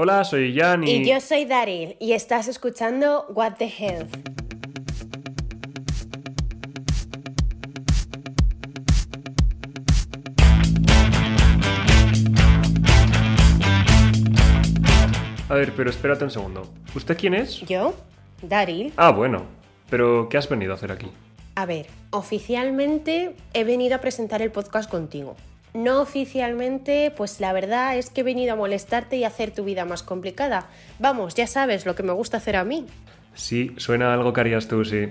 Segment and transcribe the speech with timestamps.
[0.00, 0.92] Hola, soy Jan y...
[0.92, 4.14] Y yo soy Daryl y estás escuchando What the Health.
[15.48, 16.72] A ver, pero espérate un segundo.
[16.94, 17.62] ¿Usted quién es?
[17.62, 17.92] ¿Yo?
[18.40, 18.92] Daryl.
[18.96, 19.46] Ah, bueno.
[19.90, 21.08] Pero, ¿qué has venido a hacer aquí?
[21.56, 25.34] A ver, oficialmente he venido a presentar el podcast contigo.
[25.78, 29.84] No oficialmente, pues la verdad es que he venido a molestarte y hacer tu vida
[29.84, 30.66] más complicada.
[30.98, 32.84] Vamos, ya sabes lo que me gusta hacer a mí.
[33.34, 35.08] Sí, suena a algo que harías tú, sí.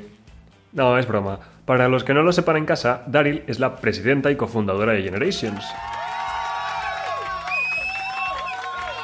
[0.74, 1.40] No, es broma.
[1.64, 5.04] Para los que no lo sepan en casa, Daryl es la presidenta y cofundadora de
[5.04, 5.66] Generations.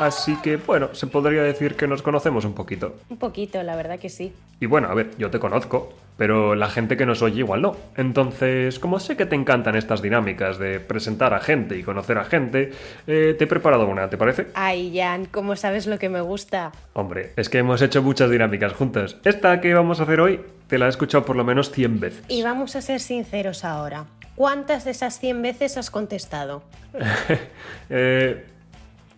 [0.03, 2.97] Así que, bueno, se podría decir que nos conocemos un poquito.
[3.09, 4.33] Un poquito, la verdad que sí.
[4.59, 7.77] Y bueno, a ver, yo te conozco, pero la gente que nos oye igual no.
[7.95, 12.25] Entonces, como sé que te encantan estas dinámicas de presentar a gente y conocer a
[12.25, 12.71] gente,
[13.07, 14.47] eh, te he preparado una, ¿te parece?
[14.55, 16.73] Ay, Jan, ¿cómo sabes lo que me gusta?
[16.93, 19.15] Hombre, es que hemos hecho muchas dinámicas juntas.
[19.23, 22.23] Esta que vamos a hacer hoy, te la he escuchado por lo menos 100 veces.
[22.27, 24.05] Y vamos a ser sinceros ahora.
[24.35, 26.63] ¿Cuántas de esas 100 veces has contestado?
[27.89, 28.45] eh,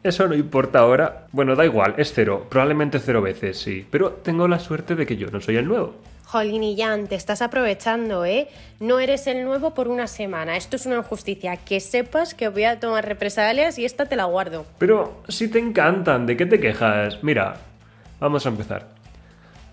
[0.05, 1.25] eso no importa ahora.
[1.31, 2.45] Bueno, da igual, es cero.
[2.47, 3.85] Probablemente cero veces, sí.
[3.89, 5.95] Pero tengo la suerte de que yo no soy el nuevo.
[6.25, 8.47] Jolín y Jan, te estás aprovechando, ¿eh?
[8.79, 10.57] No eres el nuevo por una semana.
[10.57, 11.57] Esto es una injusticia.
[11.57, 14.65] Que sepas que voy a tomar represalias y esta te la guardo.
[14.77, 17.23] Pero si te encantan, ¿de qué te quejas?
[17.23, 17.55] Mira,
[18.19, 18.87] vamos a empezar.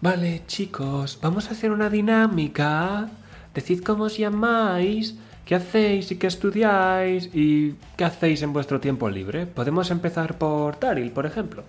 [0.00, 3.08] Vale, chicos, vamos a hacer una dinámica.
[3.54, 9.10] Decid cómo os llamáis ¿Qué hacéis y qué estudiáis y qué hacéis en vuestro tiempo
[9.10, 9.46] libre?
[9.46, 11.64] Podemos empezar por Taril, por ejemplo.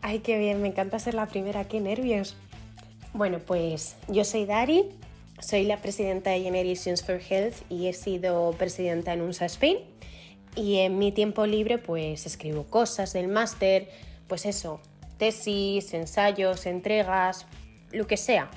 [0.00, 2.36] Ay, qué bien, me encanta ser la primera, qué nervios.
[3.12, 4.86] Bueno, pues yo soy Dari,
[5.40, 9.78] soy la presidenta de Generations for Health y he sido presidenta en UNSA Spain.
[10.56, 13.88] Y en mi tiempo libre pues escribo cosas del máster,
[14.26, 14.80] pues eso,
[15.18, 17.46] tesis, ensayos, entregas,
[17.92, 18.50] lo que sea.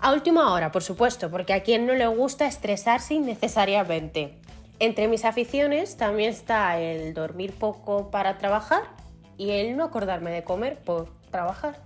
[0.00, 4.34] A última hora, por supuesto, porque a quien no le gusta estresarse innecesariamente.
[4.78, 8.82] Entre mis aficiones también está el dormir poco para trabajar
[9.36, 11.80] y el no acordarme de comer por trabajar.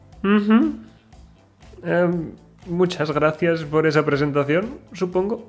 [1.83, 2.33] Em,
[2.67, 5.47] muchas gracias por esa presentación, supongo.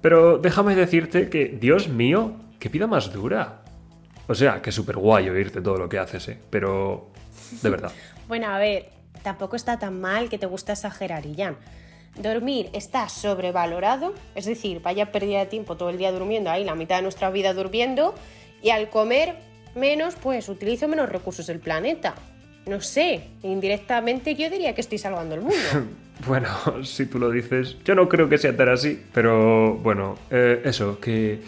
[0.00, 3.62] Pero déjame decirte que, Dios mío, qué vida más dura.
[4.28, 6.38] O sea, que súper guay oírte todo lo que haces, ¿eh?
[6.48, 7.08] Pero,
[7.60, 7.90] de verdad.
[8.28, 8.90] bueno, a ver,
[9.22, 11.56] tampoco está tan mal que te gusta exagerar y ya.
[12.16, 16.74] Dormir está sobrevalorado, es decir, vaya pérdida de tiempo todo el día durmiendo, ahí la
[16.74, 18.14] mitad de nuestra vida durmiendo,
[18.62, 19.36] y al comer
[19.74, 22.14] menos, pues utilizo menos recursos del planeta.
[22.66, 25.56] No sé, indirectamente yo diría que estoy salvando el mundo.
[26.26, 26.48] bueno,
[26.84, 30.98] si tú lo dices, yo no creo que sea tan así, pero bueno, eh, eso,
[31.00, 31.40] que...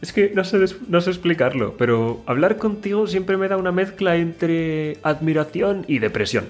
[0.00, 4.14] Es que no sé, no sé explicarlo, pero hablar contigo siempre me da una mezcla
[4.16, 6.48] entre admiración y depresión.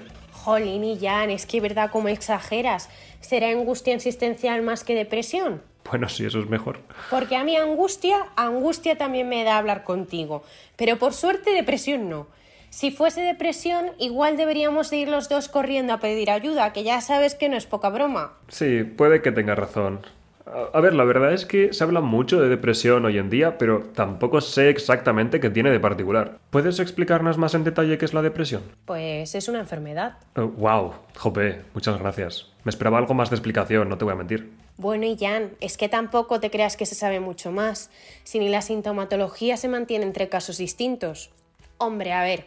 [0.49, 2.89] Jolín y Jan, es que verdad como exageras.
[3.21, 5.61] ¿Será angustia existencial más que depresión?
[5.87, 6.79] Bueno, sí, eso es mejor.
[7.11, 10.41] Porque a mí angustia, angustia también me da hablar contigo.
[10.75, 12.25] Pero por suerte depresión no.
[12.71, 17.35] Si fuese depresión, igual deberíamos ir los dos corriendo a pedir ayuda, que ya sabes
[17.35, 18.33] que no es poca broma.
[18.47, 20.01] Sí, puede que tengas razón.
[20.73, 23.83] A ver, la verdad es que se habla mucho de depresión hoy en día, pero
[23.93, 26.39] tampoco sé exactamente qué tiene de particular.
[26.49, 28.63] ¿Puedes explicarnos más en detalle qué es la depresión?
[28.85, 30.17] Pues es una enfermedad.
[30.35, 32.47] wow, oh, jope, muchas gracias.
[32.63, 34.49] Me esperaba algo más de explicación, no te voy a mentir.
[34.77, 37.91] Bueno, y Jan, es que tampoco te creas que se sabe mucho más,
[38.23, 41.29] si ni la sintomatología se mantiene entre casos distintos.
[41.77, 42.45] Hombre, a ver,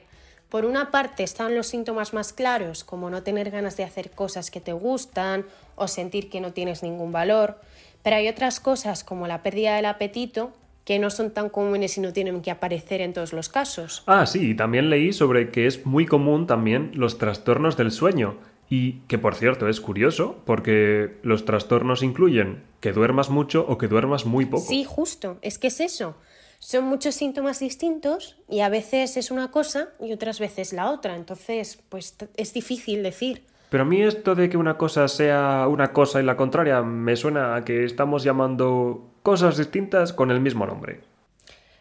[0.48, 4.50] por una parte están los síntomas más claros, como no tener ganas de hacer cosas
[4.50, 5.46] que te gustan
[5.76, 7.58] o sentir que no tienes ningún valor,
[8.02, 10.52] pero hay otras cosas como la pérdida del apetito
[10.84, 14.02] que no son tan comunes y no tienen que aparecer en todos los casos.
[14.06, 18.36] Ah, sí, también leí sobre que es muy común también los trastornos del sueño.
[18.68, 23.86] Y que por cierto es curioso porque los trastornos incluyen que duermas mucho o que
[23.86, 24.64] duermas muy poco.
[24.66, 26.16] Sí, justo, es que es eso.
[26.58, 31.16] Son muchos síntomas distintos y a veces es una cosa y otras veces la otra.
[31.16, 33.44] Entonces, pues es difícil decir.
[33.72, 37.16] Pero a mí esto de que una cosa sea una cosa y la contraria me
[37.16, 41.00] suena a que estamos llamando cosas distintas con el mismo nombre.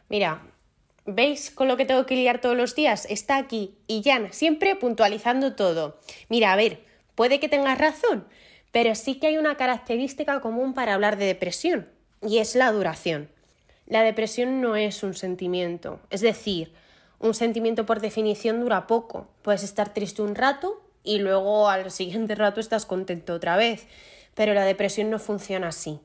[0.08, 0.42] Mira,
[1.06, 3.06] ¿veis con lo que tengo que lidiar todos los días?
[3.10, 6.00] Está aquí y Jan, siempre puntualizando todo.
[6.30, 6.80] Mira, a ver,
[7.14, 8.26] puede que tengas razón,
[8.72, 11.90] pero sí que hay una característica común para hablar de depresión,
[12.22, 13.28] y es la duración.
[13.86, 16.72] La depresión no es un sentimiento, es decir,
[17.20, 19.28] un sentimiento por definición dura poco.
[19.42, 23.88] Puedes estar triste un rato y luego al siguiente rato estás contento otra vez.
[24.36, 26.00] Pero la depresión no funciona así.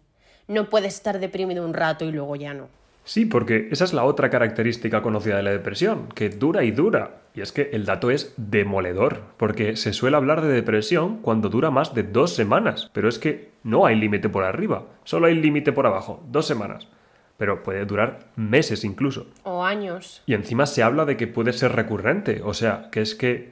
[0.48, 2.68] No puedes estar deprimido un rato y luego ya no.
[3.06, 7.20] Sí, porque esa es la otra característica conocida de la depresión, que dura y dura.
[7.36, 11.70] Y es que el dato es demoledor, porque se suele hablar de depresión cuando dura
[11.70, 15.72] más de dos semanas, pero es que no hay límite por arriba, solo hay límite
[15.72, 16.88] por abajo, dos semanas.
[17.36, 19.28] Pero puede durar meses incluso.
[19.44, 20.22] O años.
[20.26, 23.50] Y encima se habla de que puede ser recurrente, o sea, que es que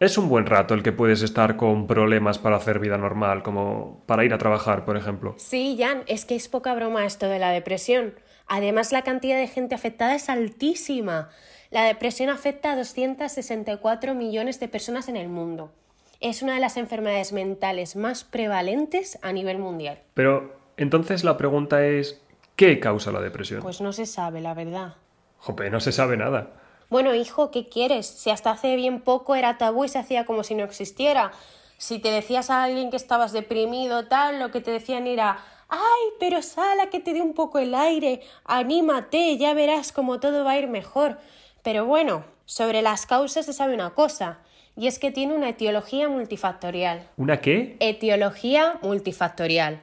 [0.00, 4.02] es un buen rato el que puedes estar con problemas para hacer vida normal, como
[4.06, 5.34] para ir a trabajar, por ejemplo.
[5.38, 8.14] Sí, Jan, es que es poca broma esto de la depresión.
[8.46, 11.30] Además, la cantidad de gente afectada es altísima.
[11.70, 15.72] La depresión afecta a 264 millones de personas en el mundo.
[16.20, 20.00] Es una de las enfermedades mentales más prevalentes a nivel mundial.
[20.14, 22.20] Pero entonces la pregunta es,
[22.56, 23.62] ¿qué causa la depresión?
[23.62, 24.94] Pues no se sabe, la verdad.
[25.38, 26.63] Jope, no se sabe nada.
[26.94, 28.06] Bueno, hijo, ¿qué quieres?
[28.06, 31.32] Si hasta hace bien poco era tabú y se hacía como si no existiera.
[31.76, 35.38] Si te decías a alguien que estabas deprimido, tal, lo que te decían era
[35.68, 40.44] Ay, pero sala que te dé un poco el aire, anímate, ya verás cómo todo
[40.44, 41.18] va a ir mejor.
[41.64, 44.38] Pero bueno, sobre las causas se sabe una cosa,
[44.76, 47.08] y es que tiene una etiología multifactorial.
[47.16, 47.76] ¿Una qué?
[47.80, 49.82] Etiología multifactorial,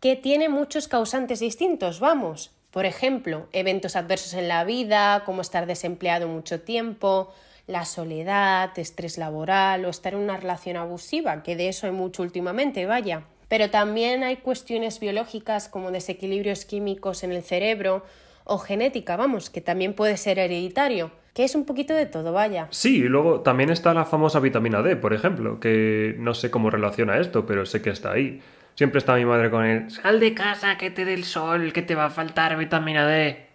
[0.00, 2.55] que tiene muchos causantes distintos, vamos.
[2.76, 7.32] Por ejemplo, eventos adversos en la vida, como estar desempleado mucho tiempo,
[7.66, 12.22] la soledad, estrés laboral o estar en una relación abusiva, que de eso hay mucho
[12.22, 13.22] últimamente, vaya.
[13.48, 18.04] Pero también hay cuestiones biológicas como desequilibrios químicos en el cerebro
[18.44, 22.68] o genética, vamos, que también puede ser hereditario, que es un poquito de todo, vaya.
[22.72, 26.68] Sí, y luego también está la famosa vitamina D, por ejemplo, que no sé cómo
[26.68, 28.42] relaciona esto, pero sé que está ahí.
[28.76, 29.90] Siempre está mi madre con él.
[29.90, 33.46] Sal de casa, que te dé el sol, que te va a faltar vitamina D.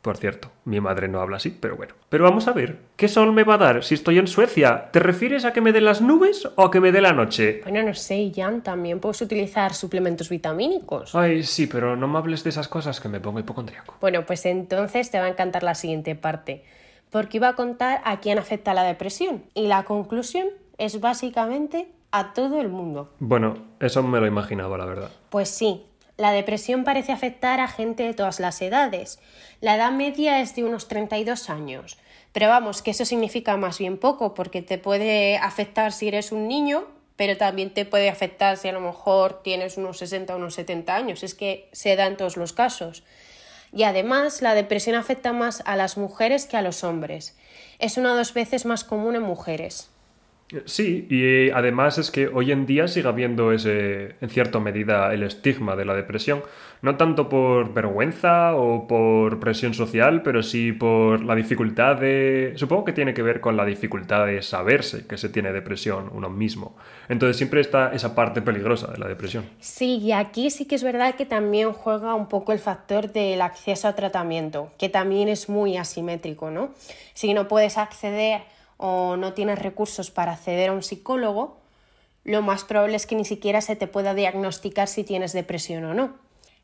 [0.00, 1.94] Por cierto, mi madre no habla así, pero bueno.
[2.08, 4.90] Pero vamos a ver, ¿qué sol me va a dar si estoy en Suecia?
[4.90, 7.60] ¿Te refieres a que me dé las nubes o a que me dé la noche?
[7.62, 11.14] Bueno, no sé, Jan, también puedes utilizar suplementos vitamínicos.
[11.14, 13.98] Ay, sí, pero no me hables de esas cosas que me pongo hipocondriaco.
[14.00, 16.64] Bueno, pues entonces te va a encantar la siguiente parte,
[17.10, 19.42] porque iba a contar a quién afecta la depresión.
[19.52, 20.46] Y la conclusión
[20.78, 23.10] es básicamente a todo el mundo.
[23.18, 25.10] Bueno, eso me lo imaginaba, la verdad.
[25.30, 25.84] Pues sí,
[26.16, 29.20] la depresión parece afectar a gente de todas las edades.
[29.60, 31.98] La edad media es de unos 32 años.
[32.32, 36.46] Pero vamos, que eso significa más bien poco, porque te puede afectar si eres un
[36.46, 36.84] niño,
[37.16, 40.94] pero también te puede afectar si a lo mejor tienes unos 60 o unos 70
[40.94, 41.22] años.
[41.22, 43.02] Es que se da en todos los casos.
[43.72, 47.36] Y además, la depresión afecta más a las mujeres que a los hombres.
[47.78, 49.90] Es una o dos veces más común en mujeres.
[50.64, 55.22] Sí, y además es que hoy en día sigue habiendo ese, en cierta medida, el
[55.22, 56.42] estigma de la depresión.
[56.82, 62.54] No tanto por vergüenza o por presión social, pero sí por la dificultad de...
[62.56, 66.30] Supongo que tiene que ver con la dificultad de saberse que se tiene depresión uno
[66.30, 66.76] mismo.
[67.08, 69.44] Entonces siempre está esa parte peligrosa de la depresión.
[69.60, 73.42] Sí, y aquí sí que es verdad que también juega un poco el factor del
[73.42, 76.70] acceso a tratamiento, que también es muy asimétrico, ¿no?
[77.12, 78.40] Si no puedes acceder
[78.82, 81.58] o no tienes recursos para acceder a un psicólogo,
[82.24, 85.94] lo más probable es que ni siquiera se te pueda diagnosticar si tienes depresión o
[85.94, 86.14] no.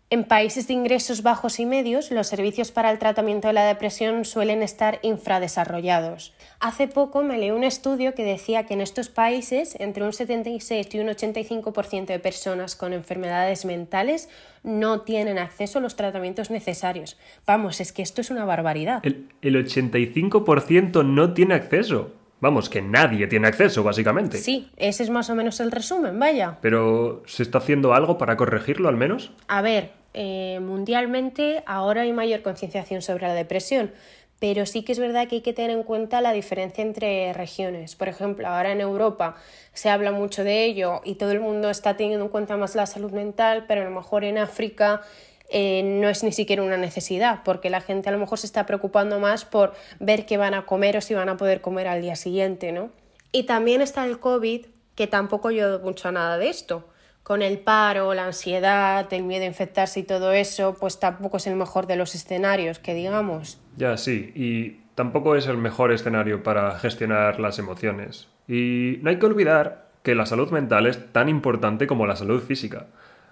[0.09, 4.25] En países de ingresos bajos y medios, los servicios para el tratamiento de la depresión
[4.25, 6.33] suelen estar infradesarrollados.
[6.61, 10.95] Hace poco me leí un estudio que decía que en estos países entre un 76
[10.95, 14.29] y un 85% de personas con enfermedades mentales
[14.63, 17.19] no tienen acceso a los tratamientos necesarios.
[17.45, 19.05] Vamos, es que esto es una barbaridad.
[19.05, 22.13] El, el 85% no tiene acceso.
[22.41, 24.39] Vamos, que nadie tiene acceso, básicamente.
[24.39, 26.59] Sí, ese es más o menos el resumen, vaya.
[26.61, 29.33] Pero, ¿se está haciendo algo para corregirlo al menos?
[29.49, 33.91] A ver, eh, mundialmente ahora hay mayor concienciación sobre la depresión,
[34.39, 37.97] pero sí que es verdad que hay que tener en cuenta la diferencia entre regiones.
[37.97, 39.37] Por ejemplo, ahora en Europa
[39.73, 42.87] se habla mucho de ello y todo el mundo está teniendo en cuenta más la
[42.87, 45.01] salud mental, pero a lo mejor en África
[45.51, 48.67] eh, no es ni siquiera una necesidad, porque la gente a lo mejor se está
[48.67, 52.03] preocupando más por ver qué van a comer o si van a poder comer al
[52.03, 52.91] día siguiente, ¿no?
[53.33, 56.89] Y también está el COVID, que tampoco ayuda mucho a nada de esto.
[57.23, 61.47] Con el paro, la ansiedad, el miedo a infectarse y todo eso, pues tampoco es
[61.47, 63.61] el mejor de los escenarios, que digamos.
[63.77, 68.29] Ya, sí, y tampoco es el mejor escenario para gestionar las emociones.
[68.49, 72.41] Y no hay que olvidar que la salud mental es tan importante como la salud
[72.41, 72.87] física.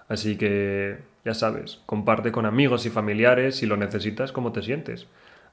[0.09, 5.07] Así que, ya sabes, comparte con amigos y familiares si lo necesitas cómo te sientes.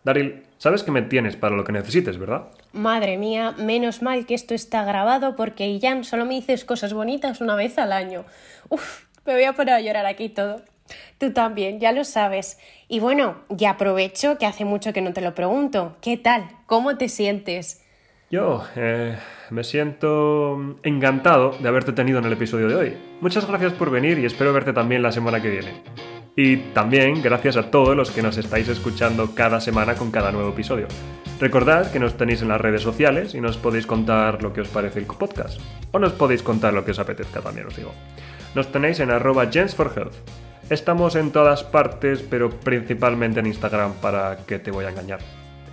[0.04, 2.48] Daryl, sabes que me tienes para lo que necesites, ¿verdad?
[2.74, 7.40] Madre mía, menos mal que esto está grabado porque Jan solo me dices cosas bonitas
[7.40, 8.26] una vez al año.
[8.70, 10.64] Uf, me voy a poner a llorar aquí todo.
[11.20, 12.60] Tú también, ya lo sabes.
[12.88, 15.98] Y bueno, ya aprovecho que hace mucho que no te lo pregunto.
[16.02, 16.50] ¿Qué tal?
[16.66, 17.86] ¿Cómo te sientes?
[18.32, 19.18] Yo eh,
[19.52, 22.98] me siento encantado de haberte tenido en el episodio de hoy.
[23.20, 25.84] Muchas gracias por venir y espero verte también la semana que viene.
[26.36, 30.50] Y también gracias a todos los que nos estáis escuchando cada semana con cada nuevo
[30.50, 30.88] episodio.
[31.40, 34.70] Recordad que nos tenéis en las redes sociales y nos podéis contar lo que os
[34.70, 35.60] parece el podcast.
[35.92, 37.92] O nos podéis contar lo que os apetezca también, os digo.
[38.56, 40.14] Nos tenéis en arroba Health.
[40.70, 45.20] Estamos en todas partes, pero principalmente en Instagram para que te voy a engañar.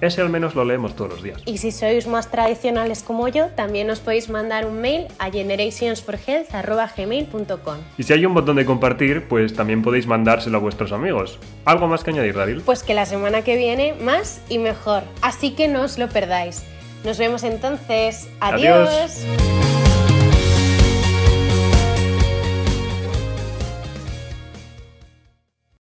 [0.00, 1.43] Ese al menos lo leemos todos los días.
[1.45, 7.76] Y si sois más tradicionales como yo, también os podéis mandar un mail a generationsforhealth.gmail.com
[7.97, 11.38] Y si hay un botón de compartir, pues también podéis mandárselo a vuestros amigos.
[11.64, 12.61] ¿Algo más que añadir, Daryl?
[12.62, 15.02] Pues que la semana que viene más y mejor.
[15.21, 16.64] Así que no os lo perdáis.
[17.05, 18.28] Nos vemos entonces.
[18.40, 18.88] Adiós.
[18.88, 19.68] Adiós.